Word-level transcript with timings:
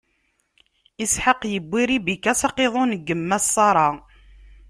Isḥaq 1.03 1.41
iwwi 1.57 1.81
Ribika 1.89 2.33
s 2.39 2.41
aqiḍun 2.47 2.91
n 2.97 3.01
yemma-s 3.07 3.45
Ṣara. 3.55 3.87